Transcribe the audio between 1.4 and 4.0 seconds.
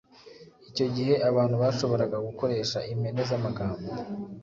bashoboraga gukoresha impine zamaganbo